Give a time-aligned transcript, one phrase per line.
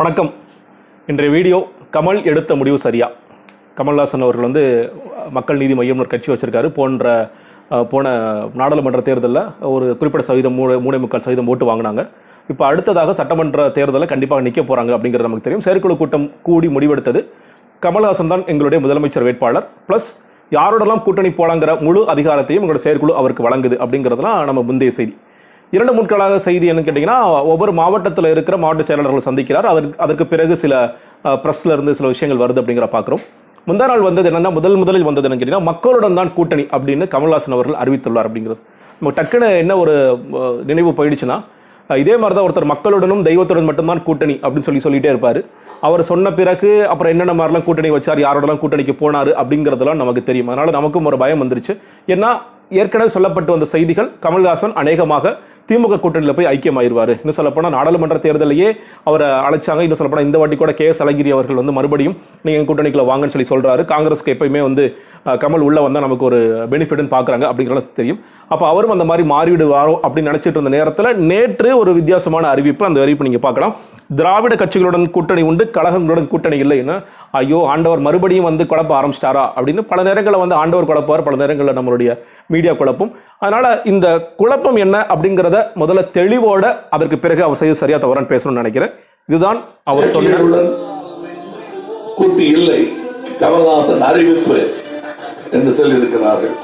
[0.00, 0.28] வணக்கம்.
[1.10, 1.58] இன்றைய வீடியோ
[1.94, 3.06] கமல் எடுத்த முடிவு சரியா?
[3.78, 4.62] கமல்ஹாசன் அவர்கள் வந்து
[5.36, 6.68] மக்கள் நீதி மையம் ஒரு கட்சி வச்சிருக்காரு.
[6.78, 7.04] போன்ற
[7.92, 8.12] போன
[8.60, 9.40] நாடாளுமன்ற தேர்தலில்
[9.74, 12.02] ஒரு குறிப்பிட்ட சதவீதம் மூணு மூணே முக்கால் சதவீதம் ஓட்டு வாங்கினாங்க.
[12.52, 15.64] இப்போ அடுத்ததாக சட்டமன்ற தேர்தலில் கண்டிப்பாக நிற்க போகிறாங்க அப்படிங்கிறது நமக்கு தெரியும்.
[15.68, 17.22] செயற்குழு கூட்டம் கூடி முடிவெடுத்தது
[17.86, 19.66] கமல்ஹாசன் தான் எங்களுடைய முதலமைச்சர் வேட்பாளர்.
[19.88, 20.10] ப்ளஸ்
[20.58, 25.14] யாரோடலாம் கூட்டணி போலாங்கிற முழு அதிகாரத்தையும் எங்களோட செயற்குழு அவருக்கு வழங்குது அப்படிங்கிறதுலாம் நம்ம முந்தைய செய்தி.
[25.74, 27.18] இரண்டு முட்களாக செய்தி என்னன்னு கேட்டிங்கன்னா
[27.52, 29.66] ஒவ்வொரு மாவட்டத்தில் இருக்கிற மாவட்ட செயலாளர்கள் சந்திக்கிறார்.
[29.72, 30.74] அதற்கு அதற்கு பிறகு சில
[31.44, 33.22] ப்ரெஸ்ல இருந்து சில விஷயங்கள் வருது அப்படிங்கிற பார்க்குறோம்.
[33.68, 37.78] முந்தா நாள் வந்தது என்னன்னா முதல் முதலில் வந்தது என்னன்னு கேட்டிங்கன்னா மக்களுடன் தான் கூட்டணி அப்படின்னு கமல்ஹாசன் அவர்கள்
[37.82, 38.60] அறிவித்துள்ளார் அப்படிங்கிறது.
[38.98, 39.94] நம்ம டக்குன்னு என்ன ஒரு
[40.70, 41.38] நினைவு போயிடுச்சுன்னா
[41.90, 45.40] இதே மாதிரி தான் ஒருத்தர் மக்களுடனும் தெய்வத்துடன் மட்டும்தான் கூட்டணி அப்படின்னு சொல்லி சொல்லிட்டே இருப்பார்.
[45.86, 50.50] அவர் சொன்ன பிறகு அப்புறம் என்னென்ன மாதிரிலாம் கூட்டணி வச்சார் யாரோடலாம் கூட்டணிக்கு போனாரு அப்படிங்கிறதெல்லாம் நமக்கு தெரியும்.
[50.52, 51.74] அதனால் நமக்கும் ஒரு பயம் வந்துருச்சு.
[52.14, 52.30] ஏன்னா
[52.82, 55.34] ஏற்கனவே சொல்லப்பட்டு வந்த செய்திகள் கமல்ஹாசன் அநேகமாக
[55.68, 57.12] திமுக கூட்டணியில் போய் ஐக்கியமாயிருவார்.
[57.22, 58.68] இன்னும் சொல்லப்போனால் நாடாளுமன்ற தேர்தலையே
[59.08, 59.80] அவரை அழைச்சாங்க.
[59.86, 63.34] இன்னும் சொல்லப்போனால் இந்த வாட்டி கூட கே எஸ் அழகிரி அவர்கள் வந்து மறுபடியும் நீங்கள் எங்கள் கூட்டணிக்குள்ள வாங்கன்னு
[63.34, 64.84] சொல்லி சொல்கிறாரு காங்கிரஸ்க்கு எப்பயுமே வந்து
[65.42, 66.38] கமல் உள்ள வந்தால் நமக்கு ஒரு
[66.72, 68.20] பெனிஃபிட்னு பார்க்குறாங்க அப்படிங்கிறது தெரியும்.
[68.54, 73.28] அப்போ அவரும் அந்த மாதிரி மாறிவிடுவாரோ அப்படின்னு நினைச்சிட்டு இருந்த நேரத்தில் நேற்று ஒரு வித்தியாசமான அறிவிப்பு அந்த அறிவிப்பு
[73.28, 73.74] நீங்கள் பார்க்கலாம்.
[74.18, 76.96] திராவிட கட்சிகளுடன் கூட்டணி உண்டு கழகங்களுடன் கூட்டணி இல்லைன்னு
[77.38, 82.12] ஐயோ ஆண்டவர் மறுபடியும் வந்து குழப்ப ஆரம்பிச்சிட்டாரா அப்படின்னு பல நேரங்களில் வந்து ஆண்டவர் குழப்பார் பல நேரங்களில் நம்மளுடைய
[82.54, 83.10] மீடியா குழப்பும்.
[83.44, 84.06] அதனால இந்த
[84.40, 86.64] குழப்பம் என்ன அப்படிங்கிறத முதல்ல தெளிவோட
[86.96, 88.92] அதற்கு பிறகு அவர் செய்து சரியா தவறான்னு பேசணும்னு நினைக்கிறேன்.
[89.30, 89.58] இதுதான்
[89.90, 90.70] அவர் சொன்ன கட்சிகளுடன்
[92.18, 92.80] கூட்டு இல்லை
[93.40, 94.58] கமல்நாதன் அறிவிப்பு
[95.56, 96.54] என்று சொல்லியிருக்கிறார்கள்.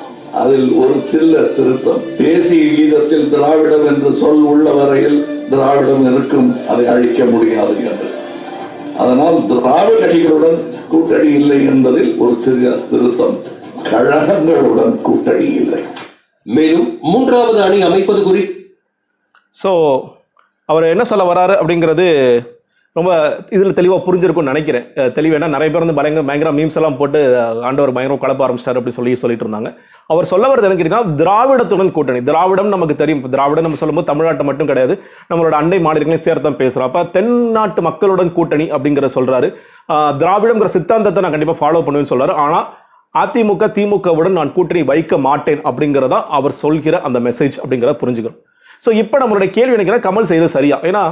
[0.43, 5.19] அதில் ஒரு சில்ல திருத்தம் தேசிய கீதத்தில் திராவிடம் என்று சொல் உள்ள வரையில்
[5.51, 8.09] திராவிடம் இருக்கும் அதை அழிக்க முடியாது என்று.
[9.03, 10.59] அதனால் திராவிட கட்சிகளுடன்
[10.93, 13.37] கூட்டணி இல்லை என்பதில் ஒரு சிறிய திருத்தம்
[13.91, 15.83] கழகங்களுடன் கூட்டணி இல்லை.
[16.47, 18.43] மேலும் மூன்றாவது அணி அமைப்பது குறி
[19.61, 19.71] ஸோ
[20.73, 22.07] அவர் என்ன சொல்ல வராரு அப்படிங்கிறது
[22.97, 23.11] ரொம்ப
[23.57, 24.87] இதில் தெளிவாக புரிஞ்சிருக்கும்னு நினைக்கிறேன்.
[25.17, 27.19] தெளிவேனா நிறைய பேர் வந்து பயங்கர பயங்கர மீம்ஸ் எல்லாம் போட்டு
[27.69, 29.71] ஆண்டவர் பயங்கரம் குழப்ப ஆரம்பிச்சிட்டார் அப்படி சொல்லி சொல்லிட்டு இருந்தாங்க.
[30.13, 32.21] அவர் சொல்ல வரது என்ன கேட்டீங்கன்னா திராவிடத்துடன் கூட்டணி.
[32.29, 33.23] திராவிடம் நமக்கு தெரியும்.
[33.35, 34.97] திராவிடம் நம்ம சொல்லும்போது தமிழ்நாட்டு மட்டும் கிடையாது.
[35.31, 39.51] நம்மளோட அண்டை மாநிலங்களையும் சேர்த்து தான் பேசுகிறோம் அப்போ தென்னாட்டு மக்களுடன் கூட்டணி அப்படிங்கிற சொல்றாரு.
[40.23, 42.67] திராவிடங்கிற சித்தாந்தத்தை நான் கண்டிப்பாக ஃபாலோ பண்ணுவேன்னு சொல்றாரு ஆனால்
[43.15, 48.41] அதிமுக திமுகவுடன் நான் கூட்டணி வைக்க மாட்டேன் அப்படிங்கிறதா அவர் சொல்கிற அந்த மெசேஜ் அப்படிங்கிறத புரிஞ்சுக்கிறோம்
[48.83, 50.77] ஸோ இப்போ நம்மளுடைய கேள்வி எனக்கு கமல் செய்தது சரியா?
[50.89, 51.03] ஏன்னா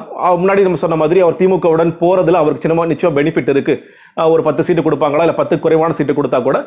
[0.43, 3.83] முன்னாடி நம்ம சொன்ன மாதிரி அவர் திமுகவுடன் போகிறதுல அவருக்கு சின்னமா நிச்சயம் பெனிஃபிட் இருக்குது
[4.33, 6.59] ஒரு பத்து சீட்டு கொடுப்பாங்களா இல்லை பத்து குறைவான சீட்டு கொடுத்தா கூட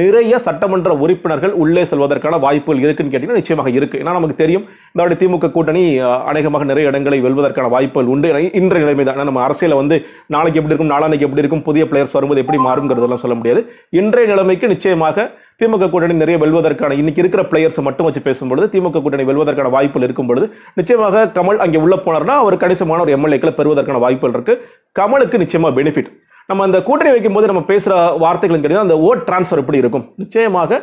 [0.00, 4.64] நிறைய சட்டமன்ற உறுப்பினர்கள் உள்ளே செல்வதற்கான வாய்ப்புகள் இருக்குன்னு கேட்டீங்கன்னா நிச்சயமாக இருக்குது ஏன்னா நமக்கு தெரியும்
[4.94, 5.82] இந்த திமுக கூட்டணி
[6.30, 8.28] அநேகமாக நிறைய இடங்களை வெல்வதற்கான வாய்ப்புகள் உண்டு.
[8.60, 9.98] இன்றைய நிலைமை தான் நம்ம அரசியலில் வந்து
[10.36, 13.62] நாளைக்கு எப்படி இருக்கும் நாளானைக்கு எப்படி இருக்கும் புதிய பிளேயர்ஸ் வரும்போது எப்படி மாறுங்கிறதெல்லாம் சொல்ல முடியாது.
[14.02, 15.26] இன்றைய நிலைமைக்கு நிச்சயமாக
[15.62, 20.30] திமுக கூட்டணி நிறைய வெல்வதற்கான இன்னைக்கு இருக்கிற பிளேயர்ஸ் மட்டும் வச்சு பேசும்பொழுது திமுக கூட்டணி வெல்வதற்கான வாய்ப்புகள் இருக்கும்
[20.30, 20.46] பொழுது
[20.78, 24.54] நிச்சயமாக கமல் அங்கே உள்ள போனார்னா அவர் கணிசமான ஒரு எம்எல்ஏக்களை பெறுவதற்கான வாய்ப்புகள் இருக்கு.
[24.98, 26.10] கமலுக்கு நிச்சயமா பெனிஃபிட்
[26.48, 27.92] நம்ம அந்த கூட்டணி வைக்கும்போது நம்ம பேசுற
[28.22, 30.04] வார்த்தைகளும் கிடையாது அந்த ஓட் டிரான்ஸ்ஃபர் எப்படி இருக்கும்?
[30.22, 30.80] நிச்சயமாக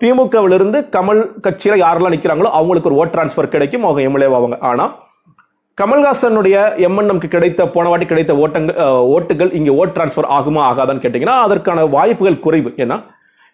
[0.00, 4.92] திமுகவிலிருந்து கமல் கட்சியில் யாரெல்லாம் நிற்கிறாங்களோ அவங்களுக்கு ஒரு ஓட் டிரான்ஸ்ஃபர் கிடைக்கும் அவங்க எம்எல்ஏ ஆவாங்க ஆனால்
[5.78, 6.56] கமல்ஹாசனுடைய
[6.88, 8.76] எம்என்எம்க்கு கிடைத்த போன வாட்டி கிடைத்த ஓட்டங்கள்
[9.16, 12.72] ஓட்டுகள் இங்கே ஓட் டிரான்ஸ்ஃபர் ஆகுமா ஆகாதான்னு கேட்டிங்கன்னா அதற்கான வாய்ப்புகள் குறைவு.
[12.84, 12.98] ஏன்னா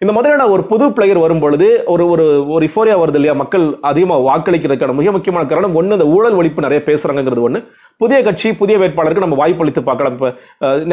[0.03, 2.23] இந்த மாதிரியான ஒரு புது பிளேயர் வரும்பொழுது ஒரு ஒரு
[2.53, 3.33] ஒரு இஃபோரியா வருது இல்லையா?
[3.41, 7.59] மக்கள் அதிகமாக வாக்களிக்கிறதுக்கான மிக முக்கியமான காரணம் ஒன்று இந்த ஊழல் ஒழிப்பு நிறைய பேசுறாங்கிறது ஒன்று
[8.01, 10.15] புதிய கட்சி புதிய வேட்பாளருக்கு நம்ம வாய்ப்பு அளித்து பார்க்கலாம்.
[10.17, 10.29] இப்போ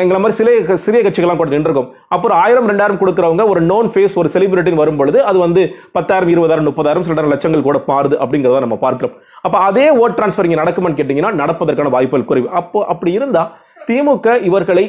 [0.02, 0.54] எங்களை மாதிரி சிலை
[0.84, 1.88] சிறிய கட்சிகள்லாம் கூட நின்றுருக்கோம்.
[2.16, 5.64] அப்புறம் ஆயிரம் ரெண்டாயிரம் கொடுக்குறவங்க ஒரு நோன் ஃபேஸ் ஒரு செலிபிரிட்டின்னு வரும்பொழுது அது வந்து
[5.96, 9.16] பத்தாயிரம் இருபதாயிரம் முப்பதாயிரம் சில லட்சங்கள் கூட மாறுது அப்படிங்கிறத நம்ம பார்க்கிறோம்.
[9.46, 12.48] அப்போ அதே ஓட் டிரான்ஸ்ஃபர் இங்கே நடக்குமான்னு கேட்டிங்கன்னா நடப்பதற்கான வாய்ப்புகள் குறைவு.
[12.62, 13.52] அப்போ அப்படி இருந்தால்
[13.90, 14.86] திமுக இவர்களை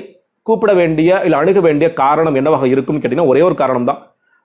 [0.48, 4.00] கூப்பிட வேண்டிய இல்லை அணுக வேண்டிய காரணம் என்னவாக இருக்கும்னு கேட்டிங்கன்னா ஒரே ஒரு காரணம் தான்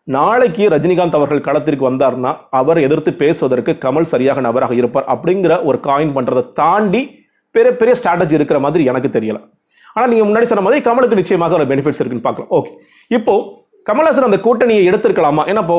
[0.08, 6.14] நாளைக்கு ரஜினிகாந்த் அவர்கள் களத்திற்கு வந்தார்னா அவர் எதிர்த்து பேசுவதற்கு கமல் சரியாக நபராக இருப்பார் அப்படிங்கிற ஒரு காயின்
[6.16, 7.02] பண்றதை தாண்டி
[7.54, 9.38] பெரிய பெரிய ஸ்ட்ராட்டஜி இருக்கிற மாதிரி எனக்கு தெரியல.
[9.96, 12.50] ஆனால் நீங்க முன்னாடி சொன்ன மாதிரி கமலுக்கு நிச்சயமாக ஒரு பெனிஃபிட்ஸ் இருக்குன்னு பார்க்கலாம்.
[12.58, 12.72] ஓகே
[13.10, 13.34] இப்போ
[13.88, 15.42] கமல்ஹாசன் அந்த கூட்டணியை எடுத்திருக்கலாமா?
[15.50, 15.76] ஏன்னா இப்போ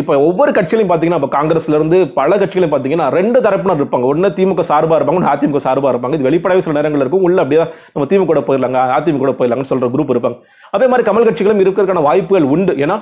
[0.00, 4.06] இப்போ ஒவ்வொரு கட்சியிலையும் பார்த்தீங்கன்னா இப்போ காங்கிரஸ்ல இருந்து பல கட்சிகளையும் பார்த்தீங்கன்னா ரெண்டு தரப்பினர் இருப்பாங்க.
[4.12, 6.16] ஒன்று திமுக சார்பா இருப்பாங்க அதிமுக சார்பா இருப்பாங்க.
[6.18, 7.24] இது வெளிப்படையாக சில நேரங்கள் இருக்கும்.
[7.28, 7.64] உள்ள அப்படியே
[7.94, 10.38] நம்ம திமுக கூட போயிடலாங்க அதிமுக கூட போயிடலாங்கன்னு சொல்ற குரூப் இருப்பாங்க.
[10.76, 12.74] அதே மாதிரி கமல் கட்சிகளும் இருக்கிறதுக்கான வாய்ப்புகள் உண்டு.
[12.84, 12.96] ஏன்னா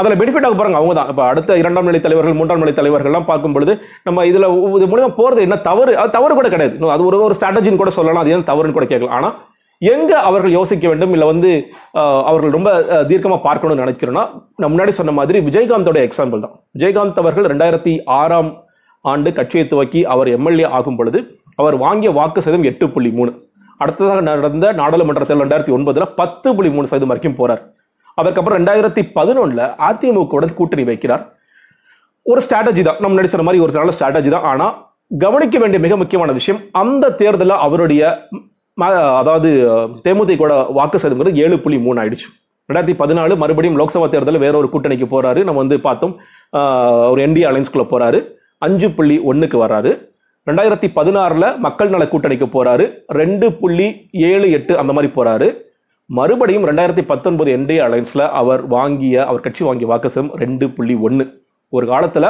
[0.00, 1.08] அதில் பெனிஃபிட் ஆக போகிறாங்க அவங்க தான்.
[1.12, 3.72] இப்போ அடுத்த இரண்டாம் நிலை தலைவர்கள் மூன்றாம் நிலை தலைவர்கள்லாம் பார்க்கும் பொழுது
[4.08, 4.48] நம்ம இதில்
[4.78, 5.94] இது மூலியமாக போகிறது என்ன தவறு?
[6.02, 6.92] அது தவறு கூட கிடையாது.
[6.96, 8.22] அது ஒரு ஒரு ஸ்ட்ராட்டஜின்னு கூட சொல்லலாம்.
[8.24, 9.16] அது ஏன் தவறுன்னு கூட கேட்கலாம்.
[9.20, 9.34] ஆனால்
[9.90, 11.12] எங்க அவர்கள் யோசிக்க வேண்டும்?
[11.14, 11.50] இல்லை வந்து
[12.30, 14.24] அவர்கள் ரொம்ப தீர்க்கமாக தீர்க்கமா பார்க்கணும்னு நினைக்கிறோன்னா
[14.60, 16.54] நான் முன்னாடி சொன்ன மாதிரி விஜயகாந்தோட எக்ஸாம்பிள் தான்.
[16.76, 18.50] விஜயகாந்த் அவர்கள் ரெண்டாயிரத்தி ஆறாம்
[19.12, 21.20] ஆண்டு கட்சியை துவக்கி அவர் எம்எல்ஏ ஆகும் பொழுது
[21.60, 23.32] அவர் வாங்கிய வாக்கு சதவீதம் எட்டு புள்ளி மூணு.
[23.82, 27.62] அடுத்ததாக நடந்த நாடாளுமன்ற தேர்தல் ரெண்டாயிரத்தி ஒன்பதுல பத்து புள்ளி மூணு சதவீதம் வரைக்கும் போறார்.
[28.20, 31.24] அதுக்கப்புறம் ரெண்டாயிரத்தி பதினொன்னுல அதிமுகவுடன் கூட்டணி வைக்கிறார்.
[32.30, 32.98] ஒரு ஸ்ட்ராட்டஜி தான்.
[33.00, 34.48] நம்ம முன்னாடி சொன்ன மாதிரி ஒரு நல்ல ஸ்ட்ராட்டஜி தான்.
[34.52, 34.68] ஆனா
[35.26, 38.02] கவனிக்க வேண்டிய மிக முக்கியமான விஷயம் அந்த தேர்தலில் அவருடைய
[38.76, 39.50] அதாவது
[40.04, 40.46] தேமுதிக
[40.78, 42.28] வாக்கு சதவீதம் ஏழு புள்ளி மூணு ஆயிடுச்சு.
[42.68, 45.40] ரெண்டாயிரத்தி பதினாலு மறுபடியும் லோக்சபா தேர்தலில் வேற ஒரு கூட்டணிக்கு போறாரு.
[45.46, 46.14] நம்ம வந்து பார்த்தோம்
[47.12, 48.18] ஒரு என்டிஏ அலைன்ஸ்குள்ள போறாரு.
[48.66, 49.92] அஞ்சு புள்ளி ஒன்றுக்கு வர்றாரு
[50.48, 52.84] ரெண்டாயிரத்தி பதினாறுல மக்கள் நல கூட்டணிக்கு போறாரு.
[53.20, 53.88] ரெண்டு புள்ளி
[54.30, 55.48] ஏழு எட்டு அந்த மாதிரி போறாரு.
[56.06, 61.26] மறுபடியும் ரெண்டாயிரத்தி பத்தொன்பது என்டிஏ அலைன்ஸ்ல அவர் வாங்கிய அவர் கட்சி வாங்கிய வாக்கு சதவீதம் ரெண்டு புள்ளி ஒன்று
[61.68, 62.26] ஒரு காலத்துல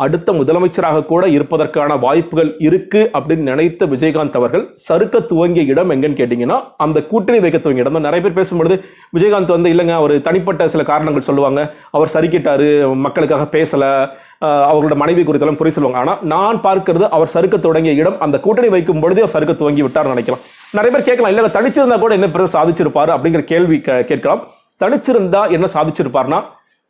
[0.00, 6.60] அடுத்த முதலமைச்சராக கூட இருப்பதற்கான வாய்ப்புகள் இருக்கு அப்படின்னு நினைத்த விஜயகாந்த் அவர்கள் சறுக்க துவங்கிய இடம் எங்கன்னு கேட்டீங்கன்னா
[6.76, 8.12] அந்த கூட்டணி வைக்க துவங்கிய இடம் தான்.
[8.12, 8.80] நிறைய பேர் பேசும்பொழுது
[9.16, 11.74] விஜயகாந்த் வந்து இல்லைங்க அவர் தனிப்பட்ட சில காரணங்கள் சொல்லுவாங்க.
[11.90, 14.08] அவர் சறுக்கிட்டாரு மக்களுக்காக பேசல
[14.44, 16.10] அவர்களோட மனைவி குறித்தெல்லாம் புரிய சொல்லுவாங்க.
[16.10, 20.06] ஆனால் நான் பார்க்கிறது அவர் சறுக்க தொடங்கிய இடம் அந்த கூட்டணி வைக்கும் பொழுதே அவர் சறுக்க துவங்கி விட்டார்
[20.06, 20.40] நினைக்கலாம்.
[20.72, 23.18] நிறைய பேர் கேட்கலாம் இல்லை தனிச்சிருந்தா கூட என்ன பிறகு சாதிச்சிருப்பாரு?
[23.18, 24.46] அப்படிங்கிற கேள்வி கே- கேட்கலாம்.
[24.80, 26.42] தனிச்சிருந்தா என்ன சாதிச்சிருப்பார்னா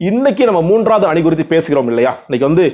[0.08, 2.12] இன்னைக்கு நம்ம மூன்றாவது அணி குறித்து பேசுகிறோம் இல்லையா?
[2.26, 2.64] இன்னைக்கு வந்து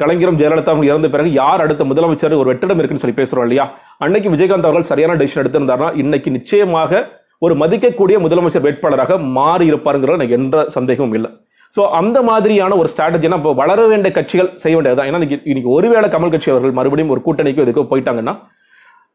[0.00, 3.64] கலைஞரும் ஜெயலலிதா அவங்க இறந்த பிறகு யார் அடுத்த முதலமைச்சர் ஒரு வெற்றிடம் இருக்குன்னு சொல்லி பேசுறோம் இல்லையா?
[4.04, 7.00] அன்னைக்கு விஜயகாந்த் அவர்கள் சரியான டெசிஷன் எடுத்திருந்தாருன்னா இன்னைக்கு நிச்சயமாக
[7.46, 11.30] ஒரு மதிக்கக்கூடிய முதலமைச்சர் வேட்பாளராக மாறி இருப்பாருங்கிறது எனக்கு எந்த சந்தேகமும் இல்லை.
[11.76, 15.08] ஸோ அந்த மாதிரியான ஒரு ஸ்ட்ராட்டஜினா இப்போ வளர வேண்டிய கட்சிகள் செய்ய வேண்டியதுதான்.
[15.10, 18.34] ஏன்னா இன்னைக்கு இன்னைக்கு ஒருவேளை கமல் கட்சி அவர்கள் மறுபடியும் ஒரு கூட்டணிக்கு இதுக்கு போயிட்டாங்கன்னா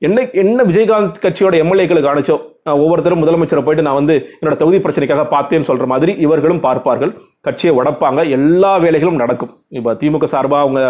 [0.07, 2.35] என்ன என்ன விஜயகாந்த் கட்சியோட எம்எல்ஏக்களுக்கு அனுச்சோ
[2.83, 7.11] ஒவ்வொருத்தரும் முதலமைச்சரை போயிட்டு நான் வந்து என்னோட தொகுதி பிரச்சனைக்காக பார்த்தேன்னு சொல்ற மாதிரி இவர்களும் பார்ப்பார்கள்.
[7.47, 8.21] கட்சியை உடைப்பாங்க.
[8.37, 9.51] எல்லா வேலைகளும் நடக்கும்.
[9.79, 10.81] இப்போ திமுக சார்பாக அவங்க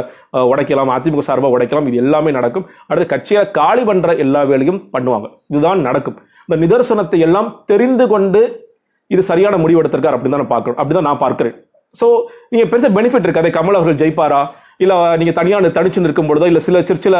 [0.52, 1.88] உடைக்கலாம் அதிமுக சார்பாக உடைக்கலாம்.
[1.92, 2.66] இது எல்லாமே நடக்கும்.
[2.90, 5.30] அடுத்து கட்சியை காலி பண்ணுற எல்லா வேலையும் பண்ணுவாங்க.
[5.54, 6.18] இதுதான் நடக்கும்.
[6.48, 8.42] இந்த நிதர்சனத்தை எல்லாம் தெரிந்து கொண்டு
[9.14, 10.80] இது சரியான முடிவு எடுத்திருக்கார் அப்படின்னு தான் நான் பார்க்கணும்.
[10.82, 11.56] அப்படிதான் நான் பார்க்குறேன்.
[12.00, 12.08] ஸோ
[12.54, 13.50] நீங்கள் பெருசாக பெனிஃபிட் இருக்காது.
[13.58, 14.42] கமல் அவர்கள் ஜெயிப்பாரா?
[14.84, 17.18] இல்ல நீங்க தனியா தனிச்சு நிற்கும் பொழுதோ இல்ல சில சிறு சில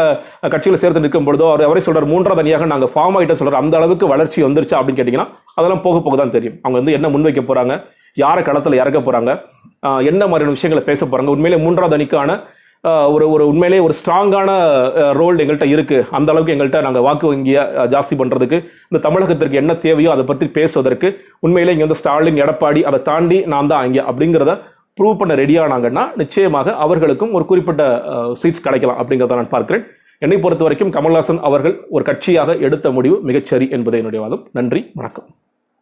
[0.54, 3.62] கட்சிகளை சேர்த்து நிற்கும் பொழுதோ அவர் அவரே சொல்றாரு மூன்றாவது அணியாக நாங்க ஃபார்ம் ஆகிட்ட சொல்றாரு.
[3.64, 5.30] அந்த அளவுக்கு வளர்ச்சி வந்துருச்சா அப்படின்னு கேட்டீங்கன்னா
[5.60, 6.58] அதெல்லாம் போக போக தான் தெரியும்.
[6.64, 7.76] அவங்க வந்து என்ன முன்வைக்க போறாங்க
[8.24, 9.32] யாரை களத்துல இறக்க போறாங்க
[10.10, 11.32] என்ன மாதிரியான விஷயங்களை பேச போறாங்க.
[11.36, 12.32] உண்மையிலே மூன்றாவது அணிக்கான
[13.14, 14.50] ஒரு ஒரு உண்மையிலே ஒரு ஸ்ட்ராங்கான
[15.18, 15.98] ரோல் எங்கள்கிட்ட இருக்கு.
[16.18, 17.62] அந்த அளவுக்கு எங்கள்கிட்ட நாங்கள் வாக்கு வங்கியை
[17.94, 18.58] ஜாஸ்தி பண்றதுக்கு
[18.90, 21.10] இந்த தமிழகத்திற்கு என்ன தேவையோ அதை பற்றி பேசுவதற்கு
[21.48, 24.54] உண்மையிலே இங்கே வந்து ஸ்டாலின் எடப்பாடி அதை தாண்டி நான் தான் அங்கே அப்படிங்கிறத
[25.00, 27.84] ப்ரூவ் பண்ண ரெடியானாங்கன்னா நிச்சயமாக அவர்களுக்கும் ஒரு குறிப்பிட்ட
[28.42, 29.86] சீட்ஸ் கிடைக்கலாம் அப்படிங்கிறத நான் பார்க்கிறேன்.
[30.26, 34.44] என்னை பொறுத்த வரைக்கும் கமல்ஹாசன் அவர்கள் ஒரு கட்சியாக எடுத்த முடிவு மிகச்சரி என்பதை என்னுடைய வாதம்.
[34.60, 35.28] நன்றி வணக்கம்.